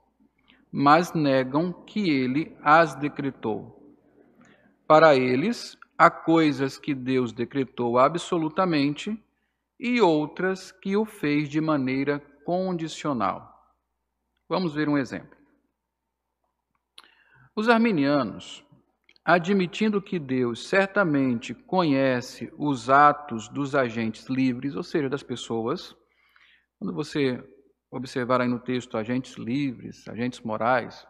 mas 0.72 1.12
negam 1.12 1.74
que 1.74 2.10
ele 2.10 2.56
as 2.64 2.96
decretou. 2.96 3.94
Para 4.88 5.18
eles, 5.18 5.78
há 5.98 6.10
coisas 6.10 6.78
que 6.78 6.94
Deus 6.96 7.34
decretou 7.34 8.00
absolutamente 8.00 9.22
e 9.78 10.00
outras 10.00 10.72
que 10.72 10.96
o 10.96 11.04
fez 11.04 11.50
de 11.50 11.60
maneira 11.60 12.24
condicional. 12.48 13.76
Vamos 14.48 14.74
ver 14.74 14.88
um 14.88 14.98
exemplo. 14.98 15.38
Os 17.54 17.68
arminianos, 17.68 18.64
admitindo 19.26 20.02
que 20.02 20.18
Deus 20.18 20.66
certamente 20.66 21.54
conhece 21.54 22.50
os 22.58 22.90
atos 22.90 23.50
dos 23.50 23.76
agentes 23.76 24.28
livres, 24.28 24.78
ou 24.78 24.84
seja, 24.84 25.10
das 25.10 25.22
pessoas, 25.22 25.94
quando 26.80 26.94
você 26.94 27.44
observar 27.92 28.40
aí 28.40 28.48
no 28.48 28.62
texto 28.62 28.98
agentes 28.98 29.34
livres, 29.34 30.08
agentes 30.08 30.40
morais, 30.40 31.06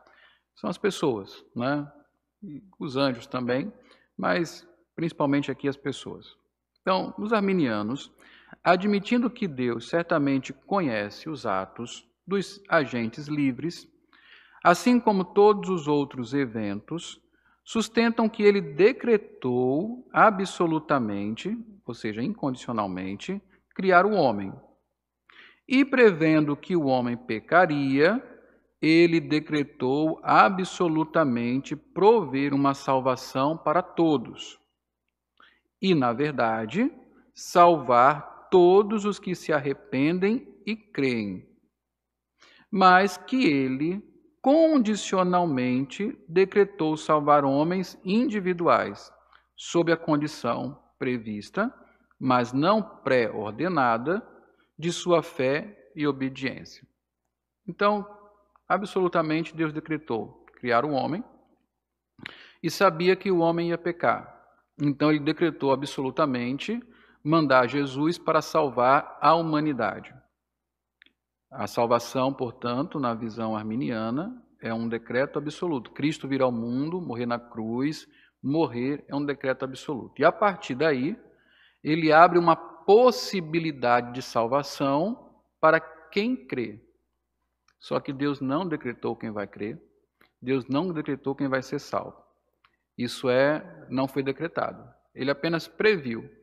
são 0.55 0.71
as 0.71 0.77
pessoas, 0.79 1.45
né? 1.55 1.87
Os 2.79 2.97
anjos 2.97 3.27
também, 3.27 3.71
mas 4.17 4.67
principalmente 4.95 5.51
aqui 5.51 5.67
as 5.67 5.77
pessoas. 5.77 6.35
Então, 6.81 7.13
os 7.15 7.31
arminianos, 7.31 8.11
admitindo 8.67 9.29
que 9.29 9.47
Deus 9.47 9.87
certamente 9.87 10.51
conhece 10.51 11.29
os 11.29 11.45
atos 11.45 12.05
dos 12.27 12.61
agentes 12.67 13.29
livres, 13.29 13.87
assim 14.61 14.99
como 14.99 15.23
todos 15.23 15.69
os 15.69 15.87
outros 15.87 16.33
eventos, 16.33 17.17
sustentam 17.63 18.27
que 18.27 18.43
ele 18.43 18.59
decretou 18.59 20.05
absolutamente, 20.11 21.57
ou 21.85 21.93
seja, 21.93 22.21
incondicionalmente, 22.21 23.41
criar 23.73 24.05
o 24.05 24.11
homem. 24.11 24.51
E 25.65 25.85
prevendo 25.85 26.53
que 26.57 26.75
o 26.75 26.87
homem 26.87 27.15
pecaria, 27.15 28.21
ele 28.81 29.21
decretou 29.21 30.19
absolutamente 30.21 31.73
prover 31.73 32.53
uma 32.53 32.73
salvação 32.73 33.57
para 33.57 33.81
todos. 33.81 34.59
E, 35.81 35.95
na 35.95 36.11
verdade, 36.11 36.91
salvar 37.33 38.36
todos 38.49 39.05
os 39.05 39.19
que 39.19 39.35
se 39.35 39.51
arrependem 39.53 40.47
e 40.65 40.75
creem 40.75 41.47
mas 42.71 43.17
que 43.17 43.45
ele 43.45 44.03
condicionalmente 44.41 46.17
decretou 46.27 46.95
salvar 46.95 47.43
homens 47.43 47.99
individuais, 48.03 49.11
sob 49.55 49.91
a 49.91 49.97
condição 49.97 50.81
prevista, 50.97 51.73
mas 52.19 52.53
não 52.53 52.81
pré-ordenada, 52.81 54.25
de 54.79 54.91
sua 54.91 55.23
fé 55.23 55.91
e 55.95 56.05
obediência. 56.05 56.87
Então, 57.67 58.07
absolutamente 58.67 59.55
Deus 59.55 59.73
decretou 59.73 60.45
criar 60.53 60.85
o 60.85 60.91
homem 60.91 61.23
e 62.61 62.69
sabia 62.69 63.15
que 63.15 63.31
o 63.31 63.39
homem 63.39 63.69
ia 63.69 63.77
pecar. 63.77 64.35
Então 64.79 65.09
ele 65.09 65.19
decretou 65.19 65.71
absolutamente 65.71 66.79
mandar 67.27 67.67
Jesus 67.67 68.17
para 68.17 68.41
salvar 68.41 69.17
a 69.21 69.35
humanidade. 69.35 70.15
A 71.51 71.67
salvação, 71.67 72.33
portanto, 72.33 72.99
na 72.99 73.13
visão 73.13 73.55
arminiana, 73.55 74.41
é 74.61 74.73
um 74.73 74.87
decreto 74.87 75.37
absoluto. 75.37 75.91
Cristo 75.91 76.27
vir 76.27 76.41
ao 76.41 76.51
mundo, 76.51 77.01
morrer 77.01 77.25
na 77.25 77.37
cruz, 77.37 78.07
morrer 78.41 79.03
é 79.09 79.15
um 79.15 79.25
decreto 79.25 79.65
absoluto. 79.65 80.21
E 80.21 80.25
a 80.25 80.31
partir 80.31 80.73
daí, 80.73 81.19
ele 81.83 82.13
abre 82.13 82.39
uma 82.39 82.55
possibilidade 82.55 84.13
de 84.13 84.21
salvação 84.21 85.29
para 85.59 85.81
quem 85.81 86.47
crê. 86.47 86.81
Só 87.77 87.99
que 87.99 88.13
Deus 88.13 88.39
não 88.39 88.65
decretou 88.65 89.17
quem 89.17 89.31
vai 89.31 89.47
crer, 89.47 89.77
Deus 90.41 90.65
não 90.67 90.93
decretou 90.93 91.35
quem 91.35 91.49
vai 91.49 91.61
ser 91.61 91.79
salvo. 91.79 92.15
Isso 92.97 93.29
é, 93.29 93.85
não 93.89 94.07
foi 94.07 94.23
decretado. 94.23 94.81
Ele 95.13 95.29
apenas 95.29 95.67
previu, 95.67 96.36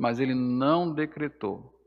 mas 0.00 0.18
ele 0.18 0.34
não 0.34 0.90
decretou. 0.90 1.78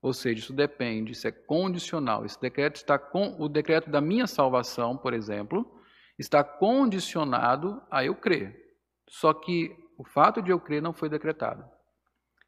Ou 0.00 0.14
seja, 0.14 0.40
isso 0.40 0.54
depende, 0.54 1.12
isso 1.12 1.28
é 1.28 1.30
condicional. 1.30 2.24
Esse 2.24 2.40
decreto 2.40 2.76
está 2.76 2.98
com 2.98 3.36
o 3.38 3.46
decreto 3.46 3.90
da 3.90 4.00
minha 4.00 4.26
salvação, 4.26 4.96
por 4.96 5.12
exemplo, 5.12 5.70
está 6.18 6.42
condicionado 6.42 7.82
a 7.90 8.02
eu 8.02 8.14
crer. 8.14 8.58
Só 9.06 9.34
que 9.34 9.70
o 9.98 10.04
fato 10.04 10.40
de 10.40 10.50
eu 10.50 10.58
crer 10.58 10.80
não 10.80 10.94
foi 10.94 11.10
decretado. 11.10 11.62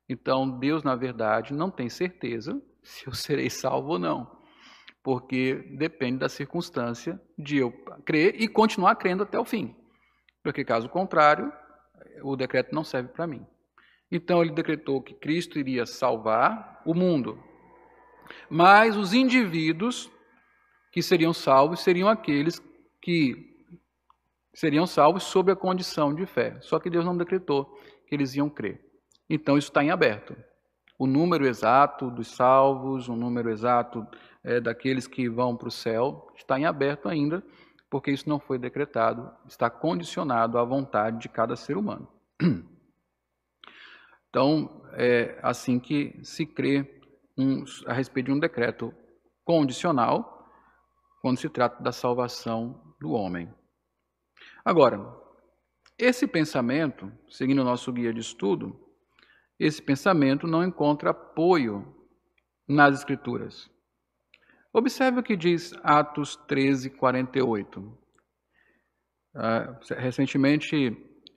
Então, 0.08 0.58
Deus, 0.58 0.82
na 0.82 0.96
verdade, 0.96 1.52
não 1.52 1.70
tem 1.70 1.90
certeza 1.90 2.58
se 2.82 3.06
eu 3.06 3.12
serei 3.12 3.50
salvo 3.50 3.92
ou 3.92 3.98
não, 3.98 4.40
porque 5.02 5.54
depende 5.76 6.20
da 6.20 6.30
circunstância 6.30 7.20
de 7.38 7.58
eu 7.58 7.70
crer 8.06 8.40
e 8.40 8.48
continuar 8.48 8.96
crendo 8.96 9.22
até 9.22 9.38
o 9.38 9.44
fim. 9.44 9.76
Porque, 10.42 10.64
caso 10.64 10.88
contrário, 10.88 11.52
o 12.22 12.36
decreto 12.36 12.74
não 12.74 12.82
serve 12.82 13.10
para 13.10 13.26
mim. 13.26 13.46
Então 14.10 14.42
ele 14.42 14.52
decretou 14.52 15.02
que 15.02 15.14
Cristo 15.14 15.58
iria 15.58 15.86
salvar 15.86 16.82
o 16.84 16.94
mundo. 16.94 17.38
Mas 18.48 18.96
os 18.96 19.12
indivíduos 19.12 20.10
que 20.92 21.02
seriam 21.02 21.32
salvos 21.32 21.80
seriam 21.80 22.08
aqueles 22.08 22.62
que 23.02 23.52
seriam 24.54 24.86
salvos 24.86 25.24
sob 25.24 25.50
a 25.50 25.56
condição 25.56 26.14
de 26.14 26.24
fé. 26.24 26.56
Só 26.60 26.78
que 26.78 26.88
Deus 26.88 27.04
não 27.04 27.16
decretou 27.16 27.66
que 28.06 28.14
eles 28.14 28.34
iam 28.34 28.48
crer. 28.48 28.80
Então 29.28 29.58
isso 29.58 29.68
está 29.68 29.82
em 29.82 29.90
aberto. 29.90 30.36
O 30.98 31.06
número 31.06 31.46
exato 31.46 32.10
dos 32.10 32.28
salvos, 32.28 33.08
o 33.08 33.16
número 33.16 33.50
exato 33.50 34.06
é, 34.44 34.60
daqueles 34.60 35.06
que 35.08 35.28
vão 35.28 35.56
para 35.56 35.68
o 35.68 35.72
céu, 35.72 36.32
está 36.36 36.58
em 36.58 36.66
aberto 36.66 37.08
ainda, 37.08 37.42
porque 37.90 38.10
isso 38.10 38.28
não 38.28 38.38
foi 38.38 38.58
decretado, 38.58 39.30
está 39.46 39.68
condicionado 39.68 40.56
à 40.56 40.64
vontade 40.64 41.18
de 41.18 41.28
cada 41.28 41.56
ser 41.56 41.76
humano. 41.76 42.08
Então, 44.34 44.82
é 44.94 45.38
assim 45.44 45.78
que 45.78 46.18
se 46.24 46.44
crê 46.44 47.00
um, 47.38 47.62
a 47.86 47.92
respeito 47.92 48.26
de 48.26 48.32
um 48.32 48.40
decreto 48.40 48.92
condicional 49.44 50.50
quando 51.22 51.38
se 51.38 51.48
trata 51.48 51.80
da 51.80 51.92
salvação 51.92 52.96
do 53.00 53.12
homem. 53.12 53.48
Agora, 54.64 54.98
esse 55.96 56.26
pensamento, 56.26 57.12
seguindo 57.30 57.60
o 57.60 57.64
nosso 57.64 57.92
guia 57.92 58.12
de 58.12 58.18
estudo, 58.18 58.76
esse 59.56 59.80
pensamento 59.80 60.48
não 60.48 60.64
encontra 60.64 61.10
apoio 61.10 61.94
nas 62.68 62.98
Escrituras. 62.98 63.70
Observe 64.72 65.20
o 65.20 65.22
que 65.22 65.36
diz 65.36 65.72
Atos 65.84 66.34
13, 66.48 66.90
48. 66.90 67.80
Uh, 67.80 67.94
recentemente 69.96 70.74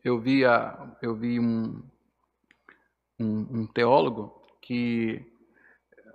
eu 0.04 0.20
vi, 0.20 0.44
a, 0.44 0.98
eu 1.04 1.16
vi 1.16 1.40
um, 1.40 1.88
um, 3.20 3.62
um 3.62 3.68
teólogo 3.68 4.42
que 4.62 5.26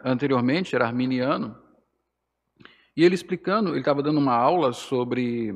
anteriormente 0.04 0.74
era 0.74 0.86
arminiano, 0.86 1.56
e 2.96 3.04
ele 3.04 3.14
explicando, 3.14 3.70
ele 3.70 3.78
estava 3.78 4.02
dando 4.02 4.18
uma 4.18 4.34
aula 4.34 4.72
sobre, 4.72 5.52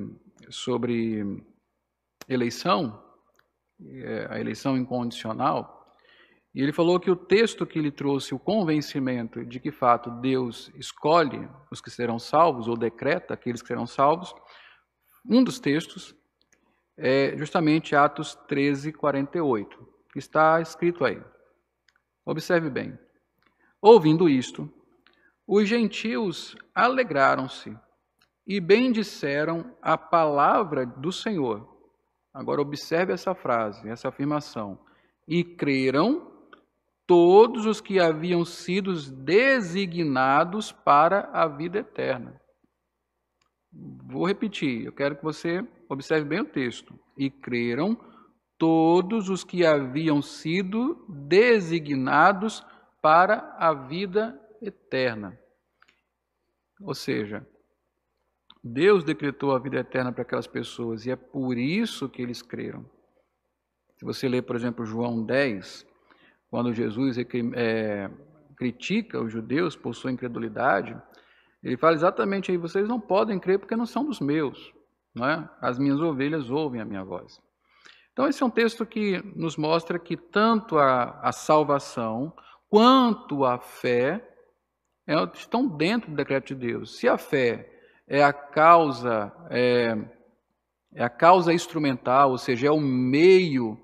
sobre 0.48 1.44
eleição, 2.28 3.02
é, 3.80 4.26
a 4.30 4.40
eleição 4.40 4.76
incondicional, 4.76 5.76
e 6.54 6.62
ele 6.62 6.72
falou 6.72 6.98
que 6.98 7.10
o 7.10 7.16
texto 7.16 7.66
que 7.66 7.78
lhe 7.78 7.90
trouxe 7.90 8.34
o 8.34 8.38
convencimento 8.38 9.44
de 9.44 9.60
que, 9.60 9.70
de 9.70 9.76
fato, 9.76 10.10
Deus 10.22 10.70
escolhe 10.74 11.46
os 11.70 11.82
que 11.82 11.90
serão 11.90 12.18
salvos, 12.18 12.66
ou 12.66 12.76
decreta 12.78 13.34
aqueles 13.34 13.60
que 13.60 13.68
serão 13.68 13.86
salvos, 13.86 14.34
um 15.28 15.44
dos 15.44 15.60
textos 15.60 16.14
é 16.96 17.36
justamente 17.36 17.94
Atos 17.94 18.34
13, 18.48 18.92
48, 18.92 19.86
que 20.12 20.18
está 20.18 20.60
escrito 20.62 21.04
aí. 21.04 21.20
Observe 22.26 22.68
bem. 22.68 22.98
Ouvindo 23.80 24.28
isto, 24.28 24.68
os 25.46 25.68
gentios 25.68 26.56
alegraram-se 26.74 27.78
e 28.44 28.58
bendisseram 28.58 29.76
a 29.80 29.96
palavra 29.96 30.84
do 30.84 31.12
Senhor. 31.12 31.76
Agora, 32.34 32.60
observe 32.60 33.12
essa 33.12 33.32
frase, 33.32 33.88
essa 33.88 34.08
afirmação. 34.08 34.78
E 35.26 35.44
creram 35.44 36.32
todos 37.06 37.64
os 37.64 37.80
que 37.80 38.00
haviam 38.00 38.44
sido 38.44 38.92
designados 38.92 40.72
para 40.72 41.30
a 41.32 41.46
vida 41.46 41.78
eterna. 41.78 42.40
Vou 43.72 44.26
repetir, 44.26 44.84
eu 44.84 44.92
quero 44.92 45.16
que 45.16 45.22
você 45.22 45.66
observe 45.88 46.24
bem 46.28 46.40
o 46.40 46.44
texto. 46.44 46.98
E 47.16 47.30
creram 47.30 47.94
todos 47.94 48.15
os 48.62 49.44
que 49.44 49.64
haviam 49.64 50.22
sido 50.22 51.04
designados 51.08 52.64
para 53.02 53.54
a 53.58 53.74
vida 53.74 54.40
eterna. 54.60 55.38
Ou 56.80 56.94
seja, 56.94 57.46
Deus 58.62 59.04
decretou 59.04 59.54
a 59.54 59.58
vida 59.58 59.78
eterna 59.78 60.12
para 60.12 60.22
aquelas 60.22 60.46
pessoas 60.46 61.06
e 61.06 61.10
é 61.10 61.16
por 61.16 61.56
isso 61.56 62.08
que 62.08 62.22
eles 62.22 62.42
creram. 62.42 62.84
Se 63.96 64.04
você 64.04 64.28
ler, 64.28 64.42
por 64.42 64.56
exemplo, 64.56 64.84
João 64.84 65.24
10, 65.24 65.86
quando 66.50 66.72
Jesus 66.72 67.16
é, 67.54 68.10
critica 68.56 69.20
os 69.20 69.32
judeus 69.32 69.76
por 69.76 69.94
sua 69.94 70.12
incredulidade, 70.12 70.96
ele 71.62 71.76
fala 71.76 71.94
exatamente 71.94 72.50
aí: 72.50 72.56
vocês 72.56 72.88
não 72.88 73.00
podem 73.00 73.38
crer 73.38 73.58
porque 73.58 73.76
não 73.76 73.86
são 73.86 74.04
dos 74.04 74.20
meus. 74.20 74.72
Não 75.14 75.26
é? 75.26 75.48
As 75.60 75.78
minhas 75.78 76.00
ovelhas 76.00 76.50
ouvem 76.50 76.80
a 76.80 76.84
minha 76.84 77.02
voz. 77.02 77.40
Então, 78.16 78.26
esse 78.26 78.42
é 78.42 78.46
um 78.46 78.50
texto 78.50 78.86
que 78.86 79.22
nos 79.36 79.58
mostra 79.58 79.98
que 79.98 80.16
tanto 80.16 80.78
a, 80.78 81.20
a 81.20 81.32
salvação 81.32 82.32
quanto 82.66 83.44
a 83.44 83.58
fé 83.58 84.26
é, 85.06 85.22
estão 85.34 85.68
dentro 85.68 86.10
do 86.10 86.16
decreto 86.16 86.46
de 86.46 86.66
Deus. 86.66 86.96
Se 86.96 87.06
a 87.06 87.18
fé 87.18 87.70
é 88.08 88.24
a 88.24 88.32
causa, 88.32 89.30
é, 89.50 89.98
é 90.94 91.04
a 91.04 91.10
causa 91.10 91.52
instrumental, 91.52 92.30
ou 92.30 92.38
seja, 92.38 92.68
é 92.68 92.70
o 92.70 92.80
meio 92.80 93.78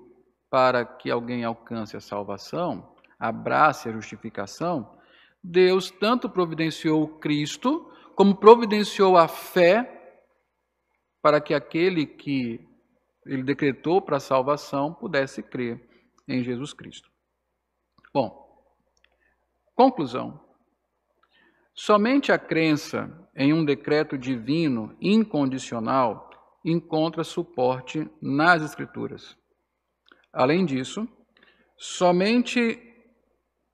para 0.49 0.83
que 0.83 1.11
alguém 1.11 1.43
alcance 1.43 1.95
a 1.95 2.01
salvação, 2.01 2.91
abrace 3.19 3.87
a 3.87 3.91
justificação, 3.91 4.97
Deus 5.43 5.91
tanto 5.91 6.27
providenciou 6.27 7.07
Cristo, 7.19 7.87
como 8.15 8.35
providenciou 8.35 9.15
a 9.15 9.27
fé 9.27 10.17
para 11.21 11.39
que 11.39 11.53
aquele 11.53 12.07
que 12.07 12.72
ele 13.25 13.43
decretou 13.43 14.01
para 14.01 14.17
a 14.17 14.21
salvação 14.21 14.93
pudesse 14.93 15.41
crer 15.41 15.81
em 16.27 16.43
Jesus 16.43 16.73
Cristo. 16.73 17.09
Bom, 18.13 18.43
conclusão. 19.75 20.39
Somente 21.73 22.31
a 22.31 22.37
crença 22.37 23.09
em 23.35 23.51
um 23.51 23.65
decreto 23.65 24.17
divino 24.17 24.95
incondicional 25.01 26.29
encontra 26.63 27.23
suporte 27.23 28.07
nas 28.21 28.61
Escrituras. 28.61 29.35
Além 30.31 30.65
disso, 30.65 31.07
somente, 31.77 32.79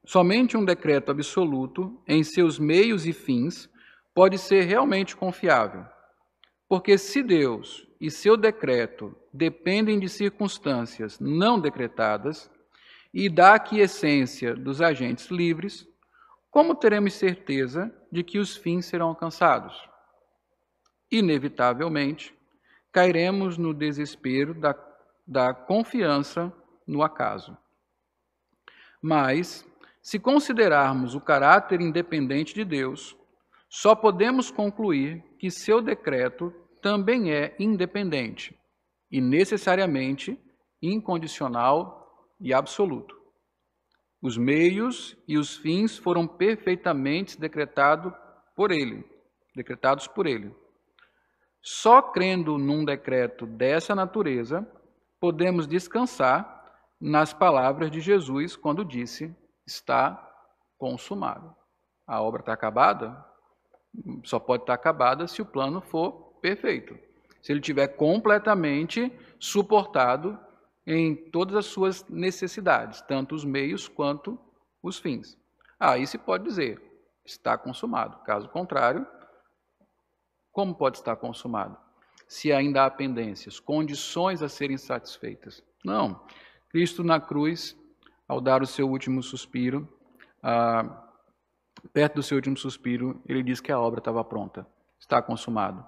somente 0.06 0.56
um 0.56 0.64
decreto 0.64 1.12
absoluto, 1.12 2.02
em 2.08 2.24
seus 2.24 2.58
meios 2.58 3.06
e 3.06 3.14
fins, 3.14 3.70
pode 4.14 4.38
ser 4.38 4.64
realmente 4.64 5.16
confiável. 5.16 5.86
Porque 6.68 6.98
se 6.98 7.22
Deus 7.22 7.86
e 8.00 8.10
seu 8.10 8.38
decreto 8.38 9.16
dependem 9.34 10.00
de 10.00 10.10
circunstâncias 10.10 11.20
não 11.20 11.60
decretadas 11.60 12.50
e 13.14 13.30
da 13.30 13.56
aquiescência 13.56 14.56
dos 14.56 14.82
agentes 14.82 15.28
livres, 15.28 15.88
como 16.52 16.76
teremos 16.76 17.14
certeza 17.14 17.94
de 18.12 18.24
que 18.24 18.40
os 18.40 18.56
fins 18.56 18.86
serão 18.86 19.08
alcançados? 19.08 19.88
Inevitavelmente, 21.12 22.36
cairemos 22.92 23.58
no 23.58 23.74
desespero 23.74 24.54
da 24.54 24.74
da 25.30 25.54
confiança 25.54 26.52
no 26.88 27.04
acaso. 27.04 27.56
Mas, 29.00 29.64
se 30.02 30.18
considerarmos 30.18 31.14
o 31.14 31.22
caráter 31.22 31.80
independente 31.80 32.56
de 32.56 32.66
Deus, 32.66 33.16
só 33.70 33.94
podemos 33.94 34.50
concluir 34.50 35.24
que 35.38 35.52
seu 35.52 35.82
decreto 35.82 36.52
também 36.82 37.32
é 37.32 37.56
independente 37.60 38.59
e 39.12 39.20
necessariamente 39.20 40.40
incondicional 40.82 42.30
e 42.40 42.54
absoluto. 42.54 43.18
Os 44.22 44.38
meios 44.38 45.18
e 45.28 45.38
os 45.38 45.58
fins 45.58 45.98
foram 45.98 46.28
perfeitamente 46.28 47.40
decretado 47.40 48.14
por 48.56 48.72
ele, 48.72 49.06
decretados 49.56 50.08
por 50.08 50.28
ele. 50.28 50.54
Só 51.62 52.02
crendo 52.02 52.58
num 52.58 52.84
decreto 52.84 53.46
dessa 53.46 53.96
natureza 53.96 54.68
podemos 55.20 55.68
descansar 55.68 56.58
nas 57.00 57.34
palavras 57.34 57.90
de 57.92 58.02
Jesus 58.02 58.56
quando 58.56 58.84
disse: 58.86 59.34
está 59.66 60.26
consumado. 60.78 61.56
A 62.06 62.22
obra 62.22 62.42
está 62.42 62.54
acabada? 62.54 63.26
Só 64.24 64.40
pode 64.40 64.64
estar 64.64 64.74
acabada 64.74 65.28
se 65.28 65.42
o 65.42 65.46
plano 65.46 65.82
for 65.82 66.40
perfeito. 66.42 66.98
Se 67.42 67.52
ele 67.52 67.62
tiver 67.62 67.88
completamente 67.90 69.12
suportado 69.40 70.38
em 70.86 71.16
todas 71.16 71.56
as 71.56 71.66
suas 71.66 72.08
necessidades, 72.10 73.02
tanto 73.02 73.36
os 73.36 73.46
meios 73.46 73.88
quanto 73.88 74.40
os 74.82 74.98
fins. 74.98 75.38
Aí 75.80 76.06
se 76.06 76.18
pode 76.18 76.44
dizer: 76.44 76.82
está 77.26 77.58
consumado. 77.58 78.18
Caso 78.24 78.50
contrário, 78.50 79.06
como 80.52 80.76
pode 80.76 80.98
estar 80.98 81.16
consumado? 81.16 81.78
se 82.30 82.54
ainda 82.54 82.86
há 82.86 82.92
pendências, 82.92 83.60
condições 83.60 84.44
a 84.44 84.48
serem 84.48 84.78
satisfeitas. 84.78 85.64
Não. 85.84 86.24
Cristo 86.70 87.04
na 87.04 87.20
cruz, 87.20 87.76
ao 88.28 88.40
dar 88.40 88.62
o 88.62 88.68
seu 88.68 88.88
último 88.88 89.24
suspiro, 89.24 89.90
ah, 90.44 91.08
perto 91.92 92.16
do 92.16 92.24
seu 92.24 92.38
último 92.38 92.56
suspiro, 92.56 93.20
ele 93.26 93.42
diz 93.42 93.60
que 93.60 93.72
a 93.72 93.80
obra 93.80 93.98
estava 93.98 94.24
pronta, 94.24 94.68
está 95.00 95.20
consumado. 95.24 95.84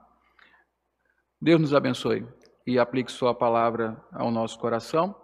Deus 1.42 1.60
nos 1.60 1.74
abençoe 1.74 2.24
e 2.68 2.78
aplique 2.78 3.12
Sua 3.12 3.34
palavra 3.34 4.00
ao 4.12 4.30
nosso 4.30 4.60
coração 4.60 5.16